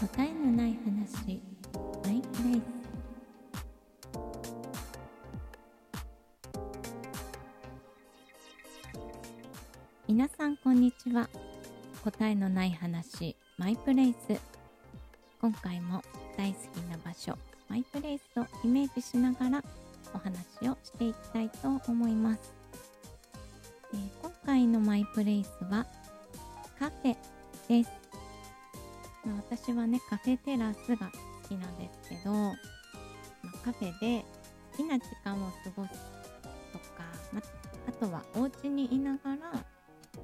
[0.00, 1.42] 答えのない話。
[2.04, 2.62] マイプレイス。
[10.06, 11.28] 皆さんこんにちは。
[12.04, 13.34] 答えのない話。
[13.56, 14.40] マイプレイス。
[15.40, 16.00] 今回も
[16.36, 17.36] 大好きな場所。
[17.68, 19.64] マイプレイスをイメージしながら
[20.14, 22.54] お話をしていきたいと思います、
[23.92, 25.84] えー、今回のマイプレイスは
[26.78, 27.16] カフェ
[27.68, 27.97] です。
[29.36, 31.06] 私はねカフェテラスが
[31.42, 32.54] 好きなんですけど、まあ、
[33.64, 34.24] カフェで
[34.72, 35.92] 好きな時間を過ごす
[36.72, 37.40] とか、ま
[37.88, 39.52] あとはお家にいながら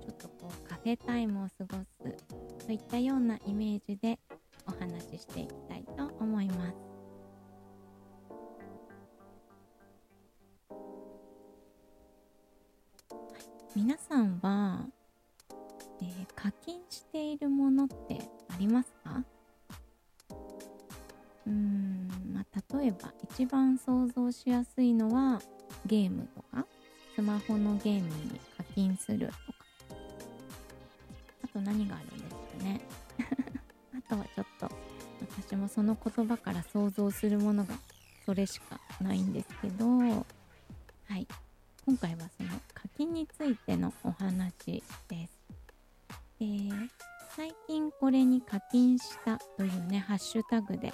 [0.00, 4.18] ちょっとこうカフェタイムを過ごすといったようなイメージで
[4.66, 6.74] お話ししていきたいと思います。
[13.76, 14.86] 皆さんは、
[16.00, 18.20] えー、課金しているものって
[18.54, 19.22] ありますか？
[21.46, 25.40] うーん、まあ、例えば一番想像しやすいのは
[25.86, 26.64] ゲームとか
[27.14, 29.58] スマホのゲームに課金するとか。
[31.44, 32.80] あと何があるんですかね？
[34.08, 34.70] あとはちょっと
[35.48, 37.74] 私もその言葉から想像するものが
[38.24, 40.24] それしかないんですけどは
[41.16, 41.26] い。
[41.86, 45.32] 今回はその課金についてのお話です。
[46.40, 46.88] えー
[47.36, 50.92] 最近これに課金したというね、ハッシュタグで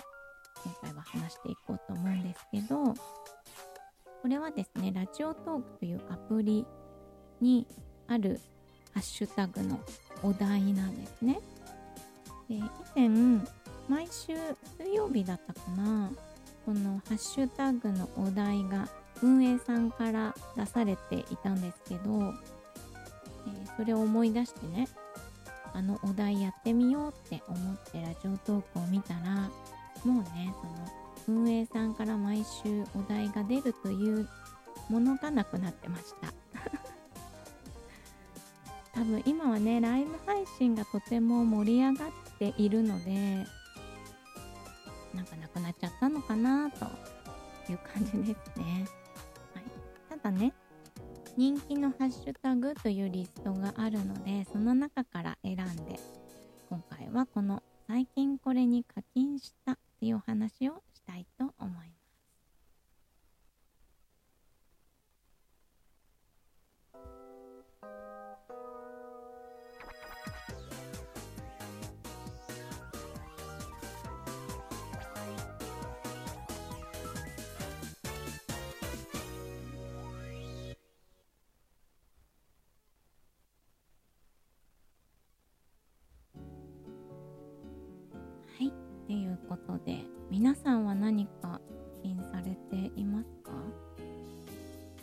[0.65, 2.95] 今回は話していこうと思うんですけど、
[4.23, 6.65] これはですね、ラジオトークというアプリ
[7.43, 7.67] に
[8.09, 8.41] ある
[8.95, 9.81] ハッシュタグの
[10.23, 11.41] お題なんですね。
[12.49, 12.63] で以
[12.95, 13.09] 前、
[13.87, 14.33] 毎週
[14.79, 16.11] 水曜日だったかな、
[16.65, 18.89] このハッシュタグのお題が
[19.23, 22.33] 運営さんから出されていたんですけど、
[23.47, 24.89] えー、それを思い出してね、
[25.73, 29.51] あのお題やってみようって思ってラジオトークを見たら
[30.05, 30.55] もうね
[31.27, 34.29] その運営さんから毎週お題が出るという
[34.89, 36.33] ものがなくなってました。
[38.93, 43.47] 多分今はねライブ配信がとても盛り上がっているので
[45.15, 46.85] なんかなくなっちゃったのかなと
[47.71, 48.87] いう感じですね、
[49.55, 49.65] はい、
[50.21, 50.53] ただね
[51.37, 55.39] 人気のハッシュタグというリストがあるのでその中から
[58.71, 59.30] に課金
[89.71, 91.61] ことで皆さんは何か課
[92.03, 93.53] 金されていますか？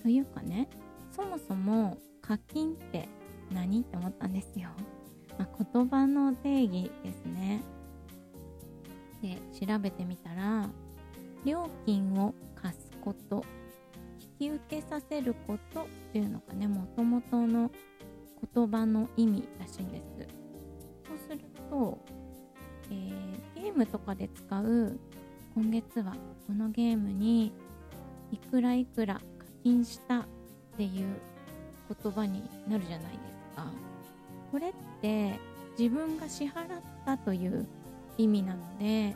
[0.03, 0.67] というかね
[1.15, 3.07] そもそも課金って
[3.51, 3.81] 何？
[3.81, 4.69] って思ったんですよ、
[5.37, 7.61] まあ、言葉の定義ですね。
[9.21, 10.67] で調べてみたら
[11.45, 13.43] 料金を貸すこと
[14.39, 17.71] 引き受けさせることっていうのがねもともとの
[18.53, 20.03] 言葉の意味らしいんです。
[21.07, 21.39] そうする
[21.69, 24.99] とー、ゲームとかで使う
[25.55, 26.13] 今月は
[26.47, 27.53] このゲームに
[28.31, 29.21] いくらいくら課
[29.63, 30.25] 金したっ
[30.75, 30.89] ていう
[32.03, 33.17] 言葉になるじゃないで
[33.51, 33.65] すか。
[34.51, 35.39] これって
[35.77, 37.67] 自分が支払ったという
[38.17, 39.15] 意味なので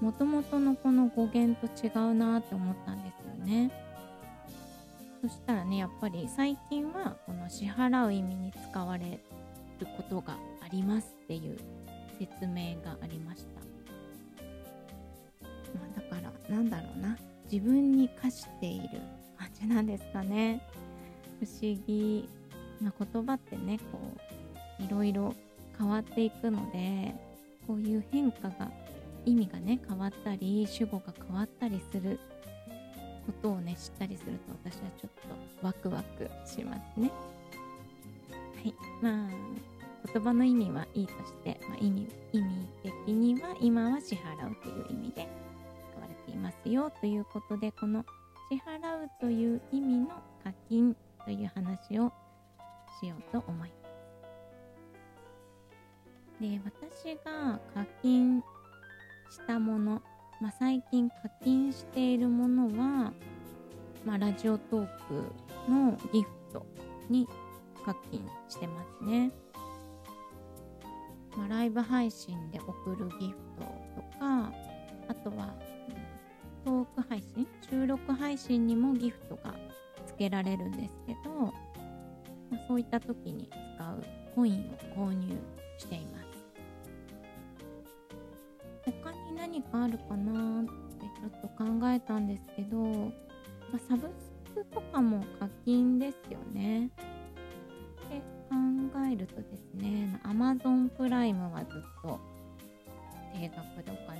[0.00, 3.70] もともとのこの語源と違うなって思ったんですよね。
[5.22, 9.18] そしたらねやっぱり最近はこの支払う意味に使われ
[9.78, 11.58] ることがありますっていう
[12.18, 13.62] 説明がありました、
[16.54, 17.18] なんだろうな。
[17.50, 19.00] 自分に課している。
[19.36, 20.60] 感じなんですかね。
[21.40, 22.28] 不思議。
[22.80, 23.98] な言葉ってねこ
[24.80, 25.34] ういろいろ
[25.78, 27.14] 変わっていくので
[27.66, 28.70] こういう変化が
[29.24, 32.18] 意味がね変わったり主語が変わったりする
[33.26, 35.10] ことをね知ったりすると私はちょっ
[35.60, 37.10] とワクワクしますね。
[38.56, 38.74] はい。
[39.00, 39.28] まあ
[40.12, 45.26] 言葉の意味はいいとして、まあ、意味意味的には今は支払うという意味で
[46.34, 48.04] いますよということでこの
[48.50, 50.08] 支払うという意味の
[50.42, 50.94] 課金
[51.24, 52.12] という話を
[53.00, 53.84] しようと思います。
[56.40, 58.42] で私が課金
[59.30, 60.02] したもの、
[60.40, 63.12] まあ、最近課金しているものは、
[64.04, 66.66] まあ、ラジオトークのギフト
[67.08, 67.26] に
[67.84, 69.30] 課金してますね。
[71.36, 73.64] まあ、ライブ配信で送るギフト
[73.96, 74.52] とか
[75.08, 75.54] あとは
[76.64, 79.54] トーク配信収録配信にもギフトが
[80.06, 81.52] つけられるんですけど、ま
[82.54, 84.02] あ、そういった時に使う
[84.34, 85.36] コインを購入
[85.76, 86.24] しています。
[88.86, 93.10] 他に何かあるかなってちょっと考えたんですけど、ま
[93.76, 96.90] あ、サブスクとかも課金ですよね。
[98.10, 102.20] で考えるとですね Amazon プライムはずっと
[103.34, 104.13] 定額でお金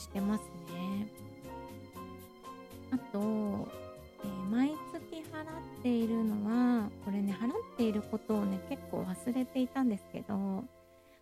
[0.00, 0.40] してます
[0.72, 1.06] ね。
[2.90, 3.68] あと、
[4.24, 10.64] えー、毎月払っているのはこれね払っていることをね結構忘れていたんですけど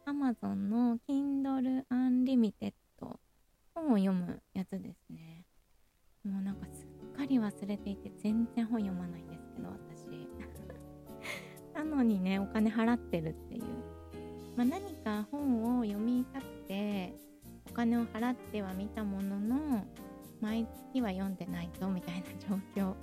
[0.07, 2.73] Amazon の Kindle Unlimited
[3.75, 5.45] 本を読むやつですね。
[6.25, 10.29] もうなんかすっかり忘れていて全然本読まないんですけど私。
[11.75, 13.65] なのにねお金払ってるっていう、
[14.57, 17.28] まあ、何か本を読みたくて
[17.71, 19.85] お金を払ってはみたものの
[20.41, 22.95] 毎月は読んでないとみたいな状況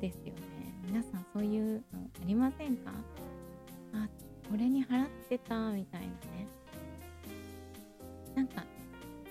[0.00, 0.40] ですよね。
[0.86, 2.92] 皆さんそういうのありませんか？
[3.94, 4.08] あ
[4.50, 6.12] これに払ってたみたいなね。
[8.34, 8.64] なんか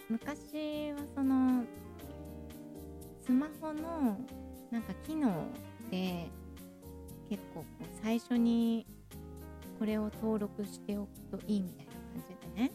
[0.10, 1.64] 昔はその
[3.22, 4.20] スマホの
[4.72, 5.48] なんか機能
[5.90, 6.30] で
[7.30, 8.86] 結構こう最初に
[9.80, 12.72] これを登録しておくといいみたいな感じでね。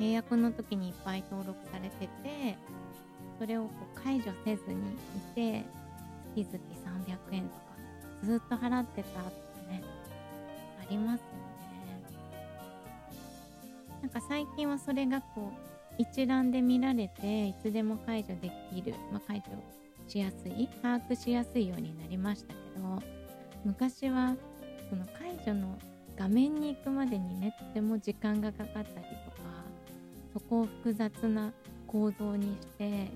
[0.00, 2.56] 契約の時にいっぱい登録されてて
[3.38, 5.64] それをこう解除せずにいて
[6.34, 6.64] 月々
[7.30, 7.60] 300円とか
[8.24, 9.82] ずっと払ってたってね
[10.80, 11.20] ありますよね。
[14.00, 19.52] なんか最近はそれがこう一覧で見られていつでも解除できる、まあ、解除
[20.08, 23.02] しやすい把握しやすいようになりましたけど
[23.66, 24.34] 昔は
[24.88, 25.78] その解除の
[26.16, 29.29] 画面に行くまでにねとても時間がかかったりと
[30.32, 31.52] そこを複雑な
[31.86, 33.08] 構造にして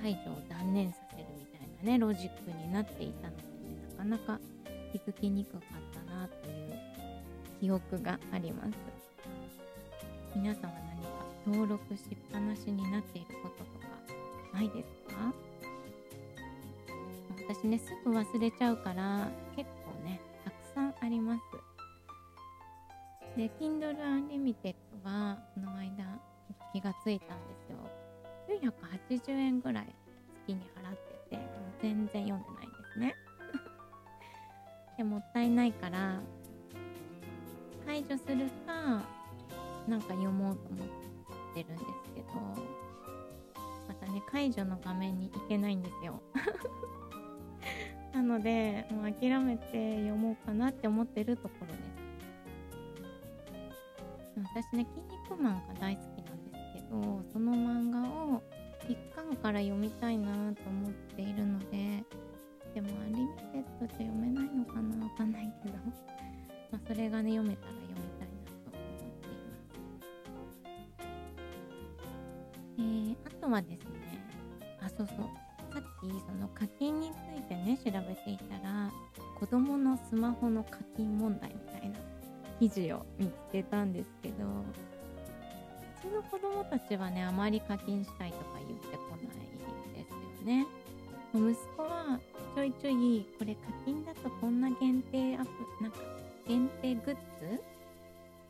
[0.00, 3.48] 解除を断念させるみたいなねロジックになっていたので、ね、
[4.06, 4.40] なかなか
[4.92, 5.62] 気づきにくかっ
[5.92, 6.78] たなという
[7.60, 8.70] 記憶があります。
[10.34, 10.78] 皆様何か
[11.46, 13.88] 登録しっぱなしになっていることとか
[14.54, 15.32] ないですか？
[17.48, 21.40] 私ねすぐ忘れちゃうから結構ねたくさんあります。
[23.36, 24.74] で Kindle Unlimited
[25.04, 25.38] は
[26.78, 27.78] 気がついたんですよ。
[29.26, 29.86] 980円ぐらい
[30.46, 31.42] 月に払っててでも
[31.82, 33.14] 全然読んでないんですね。
[34.96, 36.20] でもったいないから
[37.84, 39.02] 解除するか
[39.88, 40.86] なんか読もうと思っ
[41.54, 42.28] てるんですけど
[43.88, 46.22] またね解除の画面に行けないんですよ。
[48.14, 52.08] なのでもう諦めて読もうかなって思ってるところです。
[54.44, 58.42] 私ね「キン肉マン」が大好きなんですけどその漫画を
[58.88, 62.04] 1巻から読みたいなと思っているので
[62.74, 65.74] でもアンリミテッドじゃ読めないのかなわかんないけど
[66.70, 70.98] まそれがね読めたら読みたいなと思っています。
[72.78, 73.90] えー、あとはですね
[74.80, 75.16] あそうそう。
[75.72, 78.90] さっきその課金についてね調べていたら
[79.38, 81.98] 子供のスマホの課金問題みたいな
[82.58, 84.44] 記事を見つけたんですけど
[86.02, 89.26] ちの子供たちはねあまり課金したいとか言ってこない
[89.94, 90.66] ですよね
[91.34, 92.18] 息子は
[92.54, 95.98] ちょいちょいこれ課金だとこんな限定アップなんか
[96.46, 97.60] 限定グッズ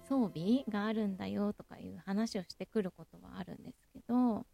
[0.09, 4.45] 装備があるんだよとかいう話をしてくることはあるんですけど、ま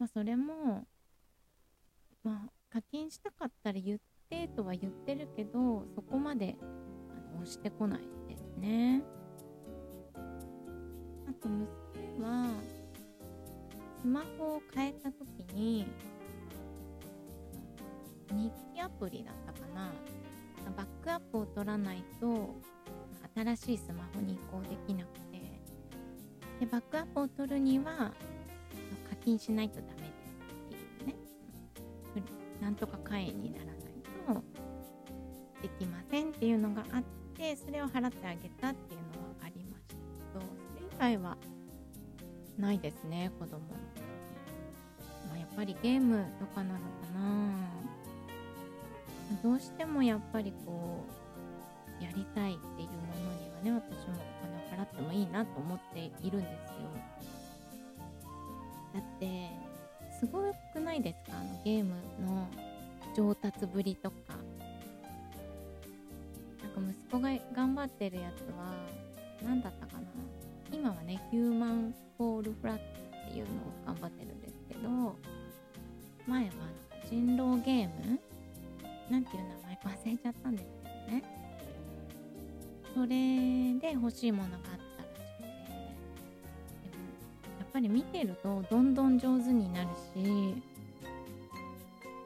[0.00, 0.86] あ、それも、
[2.22, 3.98] まあ、課金したかったら言っ
[4.28, 9.02] てとは言ってるけどそこまであの押してこないですね。
[11.34, 11.66] と娘
[12.20, 12.50] は
[14.00, 15.86] スマホを変えた時に
[18.32, 19.92] 日記アプリだったかな。
[20.76, 22.54] バックアップを取らないと
[23.34, 25.34] 新しいスマホに移行できなくて。
[26.60, 28.12] でバックアップを取るには
[29.08, 30.06] 課金しないとダメです
[30.62, 31.14] っていうね。
[32.60, 33.74] なんとか会員にならない
[34.26, 34.42] と
[35.62, 37.02] できませんっていうのがあっ
[37.34, 39.53] てそれを払ってあげたっていうのはあり
[40.96, 41.36] それ以外は
[42.58, 43.58] ないですね子供。
[43.58, 43.58] の
[45.28, 46.84] まあ、やっぱりゲームとかなのか
[47.18, 47.20] な。
[49.42, 51.04] どうしてもやっぱりこ
[52.00, 52.96] うやりたいっていうも
[53.64, 56.76] のにはね私もお金を払ってもいいなと思っているんですよ。
[58.94, 59.50] だって
[60.20, 61.36] すごくないですか？
[61.38, 62.46] あのゲームの
[63.16, 64.16] 上達ぶりとか。
[66.62, 68.72] なんか息子が頑張ってるやつは
[69.42, 70.00] 何だったかな？
[70.72, 75.16] 今はねヒューマンフォールフラットっていうのを頑張ってるんですけど
[76.26, 76.52] 前は
[77.08, 78.20] 人狼ゲーム
[79.10, 81.22] なんていう名前忘れちゃったんですけどね。
[82.94, 83.06] それ
[83.80, 85.42] で欲しいものがあったらしくて。
[85.42, 90.54] でもやっぱり見てるとどんどん上手になるし、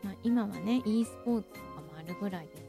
[0.04, 2.67] まあ、今はね e スポーツとかもあるぐらいです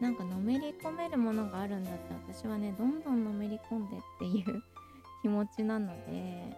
[0.00, 4.62] なんかのめり込めるものがあるんだったら私はねどんどんのめり込んでっていう
[5.20, 6.56] 気持ちなので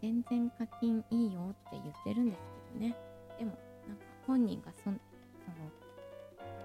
[0.00, 2.42] 全然課金いいよって言ってるんです
[2.72, 2.96] けどね。
[3.38, 3.50] でも
[3.88, 5.02] なんか本人がそその課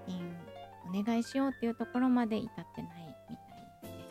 [0.05, 0.35] 金
[0.87, 4.09] お願いしようっていうところまで至ってないみたいで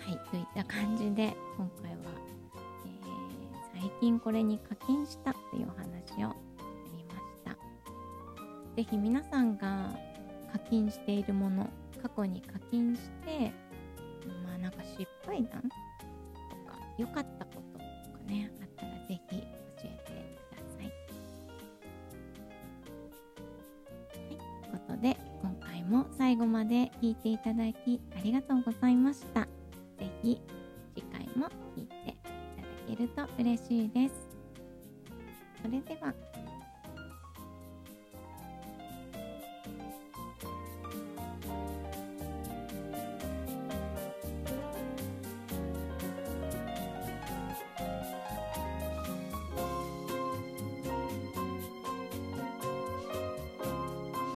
[0.00, 0.10] す。
[0.10, 1.98] はいといった感じで今回は、
[3.74, 5.32] えー、最近これに課金した
[8.78, 9.90] 是非皆さんが
[10.52, 11.68] 課金しているもの
[12.00, 13.50] 過去に課金して
[14.46, 17.84] まあなんか失敗談とか良かったこととか
[18.28, 19.36] ねあったら是非教
[19.82, 20.12] えて
[20.48, 20.84] ください。
[20.84, 20.90] は
[24.30, 24.38] い、という
[24.70, 29.48] ことで今回も最後まで聞いていただきありがとうございました。
[29.98, 30.40] 是非
[30.94, 32.28] 次回も聞いていた
[32.62, 34.14] だけると嬉しいです。
[35.60, 36.14] それでは